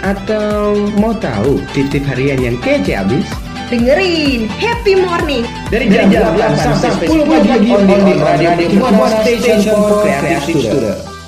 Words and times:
Atau 0.00 0.88
mau 0.96 1.12
tahu 1.12 1.60
tip-tip 1.76 2.00
harian 2.08 2.40
yang 2.40 2.56
kece 2.64 2.96
abis? 2.96 3.28
Dengerin 3.68 4.50
Happy 4.58 4.98
Morning 4.98 5.46
Dari 5.70 5.86
jam 5.92 6.10
8 6.10 6.58
sampai 6.58 7.06
10 7.06 7.22
pagi 7.22 7.70
on 7.70 7.84
the 7.86 8.16
Radio 8.18 8.50
Pertumbuhan 8.56 9.12
Station 9.22 9.56
for 9.62 10.02
Creative 10.02 10.42
Student. 10.42 11.19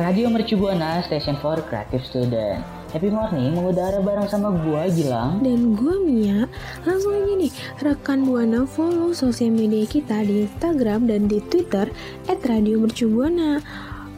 Radio 0.00 0.32
Mercu 0.32 0.56
Buana 0.56 1.04
Station 1.04 1.36
for 1.44 1.60
Creative 1.68 2.00
Student. 2.08 2.64
Happy 2.88 3.12
morning, 3.12 3.52
mengudara 3.52 4.00
bareng 4.00 4.32
sama 4.32 4.48
gua 4.48 4.88
Gilang. 4.88 5.44
Dan 5.44 5.76
gue 5.76 5.92
Mia, 6.00 6.48
langsung 6.88 7.12
aja 7.12 7.28
nih 7.36 7.52
rekan 7.84 8.24
Buana 8.24 8.64
follow 8.64 9.12
sosial 9.12 9.52
media 9.52 9.84
kita 9.84 10.24
di 10.24 10.48
Instagram 10.48 11.04
dan 11.04 11.28
di 11.28 11.44
Twitter 11.52 11.92
at 12.32 12.40
Radio 12.48 12.80
Mercu 12.80 13.12
Buana. 13.12 13.60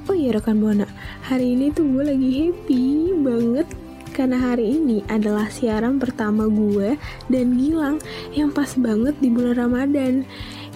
Oh 0.07 0.15
iya 0.15 0.39
rekan 0.39 0.63
Buana, 0.63 0.87
hari 1.27 1.59
ini 1.59 1.75
tuh 1.75 1.83
gue 1.91 2.15
lagi 2.15 2.31
happy 2.31 3.19
banget 3.19 3.67
karena 4.15 4.39
hari 4.39 4.79
ini 4.79 5.03
adalah 5.11 5.51
siaran 5.51 5.99
pertama 5.99 6.47
gue 6.47 6.95
dan 7.27 7.59
Gilang 7.59 7.99
yang 8.39 8.55
pas 8.55 8.71
banget 8.79 9.19
di 9.19 9.35
bulan 9.35 9.59
Ramadan, 9.59 10.23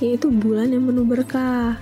yaitu 0.02 0.34
bulan 0.34 0.74
yang 0.74 0.82
penuh 0.82 1.06
berkah. 1.06 1.78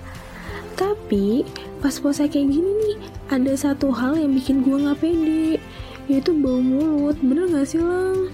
Tapi 0.75 1.47
pas 1.85 2.01
puasa 2.01 2.25
kayak 2.25 2.49
gini 2.49 2.65
nih, 2.65 2.97
ada 3.29 3.53
satu 3.53 3.93
hal 3.93 4.17
yang 4.17 4.33
bikin 4.33 4.65
gue 4.65 4.73
nggak 4.73 5.05
pede, 5.05 5.61
yaitu 6.09 6.33
bau 6.33 6.57
mulut. 6.57 7.13
Bener 7.21 7.45
gak 7.53 7.69
sih 7.69 7.77
Lang? 7.77 8.33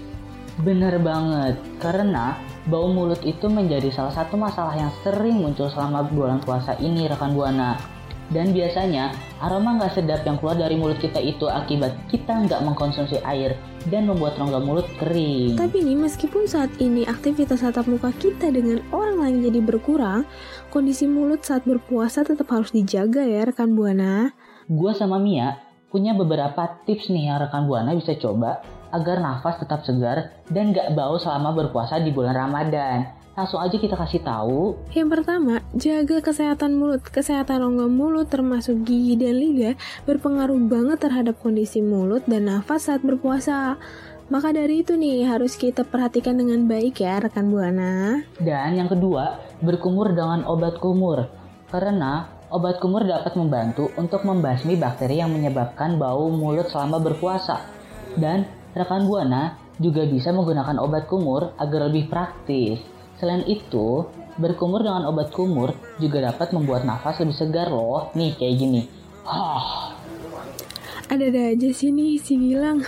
Bener 0.63 0.95
banget, 1.03 1.59
karena 1.83 2.39
bau 2.71 2.87
mulut 2.87 3.19
itu 3.27 3.51
menjadi 3.51 3.91
salah 3.91 4.15
satu 4.15 4.39
masalah 4.39 4.71
yang 4.79 4.87
sering 5.03 5.35
muncul 5.35 5.67
selama 5.67 5.99
bulan 6.07 6.39
puasa 6.39 6.79
ini 6.79 7.11
rekan 7.11 7.35
Buana. 7.35 7.75
Dan 8.31 8.55
biasanya 8.55 9.11
aroma 9.43 9.75
nggak 9.75 9.99
sedap 9.99 10.23
yang 10.23 10.39
keluar 10.39 10.55
dari 10.55 10.79
mulut 10.79 10.95
kita 11.03 11.19
itu 11.19 11.51
akibat 11.51 11.91
kita 12.07 12.47
nggak 12.47 12.63
mengkonsumsi 12.63 13.19
air 13.27 13.59
dan 13.91 14.07
membuat 14.07 14.39
rongga 14.39 14.63
mulut 14.63 14.87
kering. 15.03 15.59
Tapi 15.59 15.83
nih, 15.83 15.99
meskipun 15.99 16.47
saat 16.47 16.71
ini 16.79 17.03
aktivitas 17.03 17.59
tatap 17.59 17.91
muka 17.91 18.15
kita 18.15 18.47
dengan 18.47 18.79
orang 18.95 19.19
lain 19.19 19.37
jadi 19.51 19.59
berkurang, 19.59 20.23
kondisi 20.71 21.11
mulut 21.11 21.43
saat 21.43 21.67
berpuasa 21.67 22.23
tetap 22.23 22.47
harus 22.55 22.71
dijaga 22.71 23.19
ya 23.27 23.43
rekan 23.43 23.75
Buana. 23.75 24.31
Gua 24.71 24.95
sama 24.95 25.19
Mia 25.19 25.59
punya 25.91 26.15
beberapa 26.15 26.79
tips 26.87 27.11
nih 27.11 27.27
yang 27.27 27.43
rekan 27.43 27.67
Buana 27.67 27.91
bisa 27.91 28.15
coba 28.15 28.63
agar 28.95 29.19
nafas 29.19 29.59
tetap 29.59 29.83
segar 29.83 30.39
dan 30.47 30.71
gak 30.71 30.95
bau 30.95 31.19
selama 31.19 31.51
berpuasa 31.51 31.99
di 31.99 32.15
bulan 32.15 32.35
Ramadan. 32.35 33.20
Langsung 33.31 33.63
aja 33.63 33.79
kita 33.79 33.95
kasih 33.95 34.21
tahu. 34.27 34.75
Yang 34.91 35.09
pertama, 35.15 35.63
jaga 35.71 36.19
kesehatan 36.19 36.75
mulut. 36.75 36.99
Kesehatan 36.99 37.63
rongga 37.63 37.87
mulut 37.87 38.27
termasuk 38.27 38.83
gigi 38.83 39.15
dan 39.15 39.39
lidah 39.39 39.75
berpengaruh 40.03 40.59
banget 40.67 40.99
terhadap 40.99 41.39
kondisi 41.39 41.79
mulut 41.79 42.27
dan 42.27 42.51
nafas 42.51 42.91
saat 42.91 42.99
berpuasa. 42.99 43.79
Maka 44.31 44.55
dari 44.55 44.83
itu 44.83 44.95
nih 44.95 45.27
harus 45.27 45.59
kita 45.59 45.83
perhatikan 45.83 46.39
dengan 46.39 46.63
baik 46.67 47.03
ya 47.03 47.19
rekan 47.19 47.51
Buana. 47.51 48.23
Dan 48.39 48.79
yang 48.79 48.87
kedua, 48.87 49.39
berkumur 49.59 50.11
dengan 50.11 50.47
obat 50.47 50.79
kumur. 50.79 51.27
Karena 51.71 52.27
obat 52.51 52.83
kumur 52.83 53.07
dapat 53.07 53.35
membantu 53.39 53.91
untuk 53.95 54.27
membasmi 54.27 54.75
bakteri 54.75 55.23
yang 55.23 55.31
menyebabkan 55.31 55.95
bau 55.95 56.27
mulut 56.31 56.67
selama 56.67 56.99
berpuasa. 56.99 57.63
Dan 58.15 58.43
rekan 58.75 59.07
Buana 59.07 59.55
juga 59.79 60.03
bisa 60.03 60.35
menggunakan 60.35 60.79
obat 60.79 61.07
kumur 61.07 61.55
agar 61.59 61.91
lebih 61.91 62.11
praktis. 62.11 62.79
Selain 63.21 63.45
itu, 63.45 64.09
berkumur 64.41 64.81
dengan 64.81 65.05
obat 65.05 65.29
kumur 65.29 65.77
juga 66.01 66.25
dapat 66.25 66.57
membuat 66.57 66.89
nafas 66.89 67.21
lebih 67.21 67.37
segar 67.37 67.69
loh. 67.69 68.09
Nih 68.17 68.33
kayak 68.33 68.55
gini. 68.57 68.81
Ada-ada 71.05 71.53
aja 71.53 71.69
sih 71.69 71.93
nih 71.93 72.17
si 72.17 72.33
Gilang. 72.33 72.81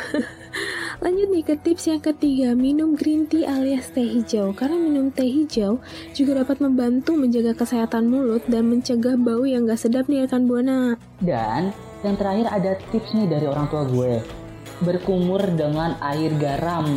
Lanjut 1.06 1.30
nih 1.30 1.46
ke 1.46 1.54
tips 1.62 1.86
yang 1.86 2.02
ketiga, 2.02 2.58
minum 2.58 2.98
green 2.98 3.30
tea 3.30 3.46
alias 3.46 3.94
teh 3.94 4.02
hijau. 4.02 4.58
Karena 4.58 4.82
minum 4.82 5.14
teh 5.14 5.30
hijau 5.30 5.78
juga 6.18 6.42
dapat 6.42 6.66
membantu 6.66 7.14
menjaga 7.14 7.54
kesehatan 7.54 8.10
mulut 8.10 8.42
dan 8.50 8.74
mencegah 8.74 9.14
bau 9.14 9.46
yang 9.46 9.70
gak 9.70 9.86
sedap 9.86 10.10
nih 10.10 10.26
rekan 10.26 10.50
Buana. 10.50 10.98
Dan 11.22 11.70
yang 12.02 12.18
terakhir 12.18 12.50
ada 12.50 12.74
tips 12.90 13.14
nih 13.14 13.30
dari 13.30 13.46
orang 13.46 13.70
tua 13.70 13.86
gue. 13.86 14.26
Berkumur 14.82 15.46
dengan 15.54 15.94
air 16.02 16.34
garam. 16.42 16.90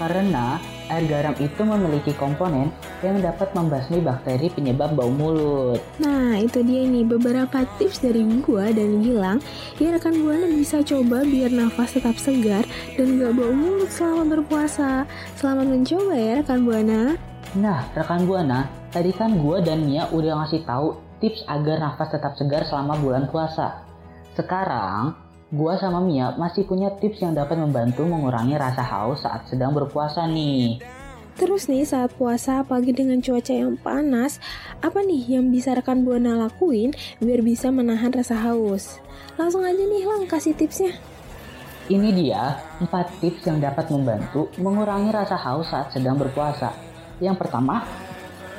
Karena 0.00 0.58
air 0.92 1.04
garam 1.08 1.34
itu 1.40 1.62
memiliki 1.64 2.12
komponen 2.16 2.68
yang 3.00 3.20
dapat 3.20 3.52
membasmi 3.56 4.00
bakteri 4.04 4.52
penyebab 4.52 4.92
bau 4.96 5.08
mulut. 5.08 5.80
Nah, 6.00 6.36
itu 6.36 6.60
dia 6.60 6.84
nih 6.84 7.04
beberapa 7.06 7.64
tips 7.80 8.04
dari 8.04 8.24
gua 8.44 8.68
dan 8.72 9.00
Gilang 9.00 9.38
ya 9.80 9.94
rekan 9.94 10.20
Buana 10.20 10.48
bisa 10.50 10.84
coba 10.84 11.24
biar 11.24 11.52
nafas 11.52 11.96
tetap 11.96 12.16
segar 12.20 12.64
dan 12.96 13.20
gak 13.20 13.32
bau 13.36 13.52
mulut 13.52 13.88
selama 13.88 14.38
berpuasa. 14.38 15.08
Selamat 15.40 15.66
mencoba 15.70 16.14
ya 16.14 16.32
rekan 16.44 16.60
Buana. 16.68 17.00
Nah, 17.54 17.86
rekan 17.94 18.26
Buana, 18.26 18.66
tadi 18.90 19.14
kan 19.14 19.38
gue 19.38 19.58
dan 19.62 19.86
Mia 19.86 20.10
udah 20.10 20.42
ngasih 20.42 20.66
tahu 20.66 20.98
tips 21.22 21.46
agar 21.46 21.78
nafas 21.78 22.10
tetap 22.10 22.34
segar 22.34 22.66
selama 22.66 22.98
bulan 22.98 23.30
puasa. 23.30 23.86
Sekarang, 24.34 25.14
gue 25.54 25.72
sama 25.78 26.02
Mia 26.02 26.34
masih 26.34 26.66
punya 26.66 26.90
tips 26.98 27.22
yang 27.22 27.38
dapat 27.38 27.54
membantu 27.54 28.02
mengurangi 28.02 28.58
rasa 28.58 28.82
haus 28.82 29.22
saat 29.22 29.46
sedang 29.46 29.70
berpuasa 29.70 30.26
nih. 30.26 30.82
Terus 31.34 31.70
nih 31.70 31.86
saat 31.86 32.14
puasa 32.14 32.62
apalagi 32.62 32.94
dengan 32.94 33.18
cuaca 33.22 33.54
yang 33.54 33.78
panas, 33.78 34.42
apa 34.82 35.02
nih 35.02 35.38
yang 35.38 35.50
bisa 35.50 35.74
rekan 35.74 36.02
Buana 36.02 36.46
lakuin 36.46 36.94
biar 37.22 37.42
bisa 37.42 37.70
menahan 37.70 38.10
rasa 38.10 38.34
haus? 38.38 38.98
Langsung 39.38 39.62
aja 39.62 39.78
nih 39.78 40.02
Lang 40.06 40.26
kasih 40.26 40.54
tipsnya. 40.58 40.94
Ini 41.84 42.10
dia 42.16 42.58
4 42.80 42.90
tips 43.22 43.44
yang 43.46 43.58
dapat 43.62 43.90
membantu 43.94 44.50
mengurangi 44.58 45.10
rasa 45.10 45.38
haus 45.38 45.70
saat 45.70 45.90
sedang 45.94 46.18
berpuasa. 46.18 46.74
Yang 47.22 47.46
pertama, 47.46 47.86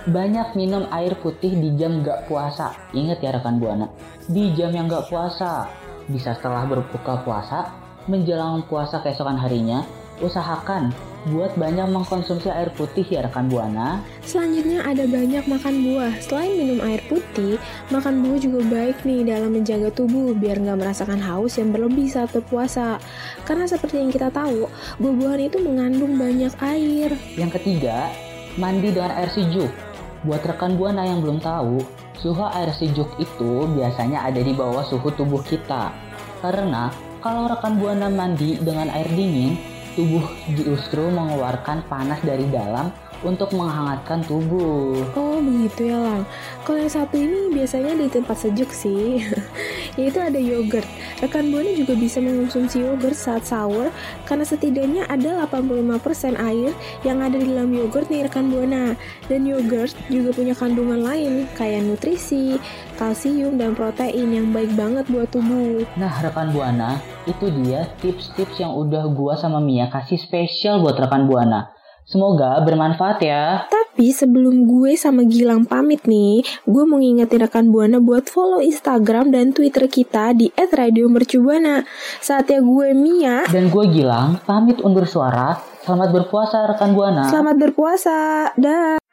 banyak 0.06 0.54
minum 0.54 0.86
air 0.94 1.18
putih 1.20 1.58
di 1.58 1.76
jam 1.76 2.06
gak 2.06 2.30
puasa. 2.30 2.76
Ingat 2.94 3.20
ya 3.20 3.36
rekan 3.36 3.58
Buana, 3.58 3.88
di 4.30 4.54
jam 4.54 4.72
yang 4.72 4.86
gak 4.88 5.10
puasa. 5.10 5.85
Bisa 6.06 6.38
setelah 6.38 6.66
berbuka 6.70 7.26
puasa, 7.26 7.74
menjelang 8.06 8.62
puasa 8.70 9.02
keesokan 9.02 9.42
harinya, 9.42 9.82
usahakan 10.22 10.94
buat 11.26 11.58
banyak 11.58 11.90
mengkonsumsi 11.90 12.54
air 12.54 12.70
putih 12.78 13.02
ya 13.02 13.26
rekan 13.26 13.50
Buana. 13.50 13.98
Selanjutnya 14.22 14.86
ada 14.86 15.10
banyak 15.10 15.42
makan 15.50 15.76
buah. 15.82 16.14
Selain 16.22 16.54
minum 16.54 16.78
air 16.86 17.02
putih, 17.10 17.58
makan 17.90 18.22
buah 18.22 18.38
juga 18.38 18.62
baik 18.70 19.02
nih 19.02 19.26
dalam 19.26 19.58
menjaga 19.58 19.90
tubuh 19.90 20.38
biar 20.38 20.62
nggak 20.62 20.86
merasakan 20.86 21.18
haus 21.18 21.58
yang 21.58 21.74
berlebih 21.74 22.06
saat 22.06 22.30
berpuasa. 22.30 23.02
Karena 23.42 23.66
seperti 23.66 23.98
yang 23.98 24.14
kita 24.14 24.30
tahu, 24.30 24.70
buah-buahan 25.02 25.42
itu 25.50 25.58
mengandung 25.66 26.14
banyak 26.14 26.54
air. 26.62 27.18
Yang 27.34 27.52
ketiga, 27.58 28.14
mandi 28.62 28.94
dengan 28.94 29.18
air 29.18 29.34
sejuk. 29.34 29.74
Buat 30.22 30.46
rekan 30.46 30.78
Buana 30.78 31.10
yang 31.10 31.26
belum 31.26 31.42
tahu, 31.42 31.82
suhu 32.20 32.44
air 32.52 32.72
sejuk 32.76 33.10
itu 33.20 33.66
biasanya 33.76 34.28
ada 34.28 34.42
di 34.42 34.54
bawah 34.56 34.84
suhu 34.86 35.12
tubuh 35.14 35.42
kita. 35.44 35.92
Karena 36.40 36.92
kalau 37.24 37.50
rekan 37.50 37.82
Buana 37.82 38.06
mandi 38.12 38.60
dengan 38.62 38.92
air 38.94 39.10
dingin, 39.10 39.58
tubuh 39.98 40.24
justru 40.54 41.08
mengeluarkan 41.10 41.88
panas 41.90 42.22
dari 42.22 42.46
dalam 42.52 42.92
untuk 43.26 43.50
menghangatkan 43.58 44.22
tubuh. 44.30 45.02
Oh 45.18 45.42
begitu 45.42 45.90
ya 45.90 45.98
Lang. 45.98 46.24
Kalau 46.62 46.78
yang 46.78 46.94
satu 46.94 47.18
ini 47.18 47.50
biasanya 47.50 47.98
di 47.98 48.08
tempat 48.08 48.38
sejuk 48.38 48.70
sih. 48.70 49.26
Yaitu 50.00 50.22
ada 50.22 50.38
yogurt. 50.38 50.86
Rekan 51.20 51.50
Buana 51.50 51.74
juga 51.74 51.98
bisa 51.98 52.22
mengonsumsi 52.22 52.86
yogurt 52.86 53.18
saat 53.18 53.50
sahur 53.50 53.90
karena 54.30 54.46
setidaknya 54.46 55.04
ada 55.10 55.48
85% 55.50 56.38
air 56.38 56.72
yang 57.02 57.24
ada 57.26 57.36
di 57.36 57.50
dalam 57.50 57.74
yogurt 57.74 58.08
nih 58.14 58.30
rekan 58.30 58.54
Buana. 58.54 58.94
Dan 59.26 59.50
yogurt 59.50 59.98
juga 60.08 60.30
punya 60.32 60.54
kandungan 60.54 61.02
lain 61.02 61.50
kayak 61.58 61.82
nutrisi, 61.84 62.62
kalsium 63.02 63.58
dan 63.58 63.74
protein 63.74 64.30
yang 64.32 64.48
baik 64.54 64.72
banget 64.78 65.10
buat 65.10 65.28
tubuh. 65.34 65.84
Nah 65.98 66.14
rekan 66.22 66.54
Buana, 66.54 67.02
itu 67.26 67.50
dia 67.64 67.90
tips-tips 68.00 68.62
yang 68.62 68.78
udah 68.78 69.10
gua 69.10 69.34
sama 69.34 69.58
Mia 69.58 69.90
kasih 69.90 70.22
spesial 70.22 70.84
buat 70.84 71.00
rekan 71.00 71.26
Buana. 71.26 71.75
Semoga 72.06 72.62
bermanfaat 72.62 73.18
ya. 73.26 73.66
Tapi 73.66 74.14
sebelum 74.14 74.70
gue 74.70 74.94
sama 74.94 75.26
Gilang 75.26 75.66
pamit 75.66 76.06
nih, 76.06 76.46
gue 76.70 76.84
mau 76.86 77.02
ngingetin 77.02 77.42
rekan 77.42 77.74
Buana 77.74 77.98
buat 77.98 78.30
follow 78.30 78.62
Instagram 78.62 79.34
dan 79.34 79.58
Twitter 79.58 79.90
kita 79.90 80.38
di 80.38 80.54
@radiomercubuana. 80.54 81.82
Saatnya 82.22 82.62
gue 82.62 82.94
Mia. 82.94 83.50
Dan 83.50 83.74
gue 83.74 83.86
Gilang, 83.90 84.38
pamit 84.46 84.86
undur 84.86 85.10
suara. 85.10 85.58
Selamat 85.82 86.14
berpuasa 86.14 86.70
rekan 86.70 86.94
Buana. 86.94 87.26
Selamat 87.26 87.58
berpuasa. 87.58 88.54
Dah. 88.54 89.05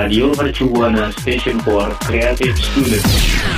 Radio 0.00 0.32
Mercubuana 0.34 1.12
Station 1.12 1.60
for 1.60 1.90
Creative 2.00 2.56
Students. 2.56 3.49